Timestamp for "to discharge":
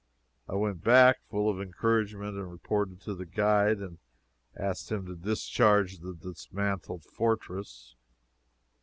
5.05-5.99